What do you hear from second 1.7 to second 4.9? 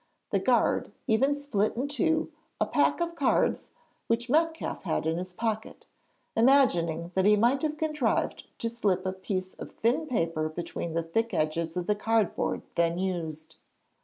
in two a pack of cards which Metcalfe